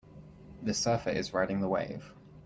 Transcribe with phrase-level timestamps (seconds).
[0.63, 2.11] The surfer is riding the wave.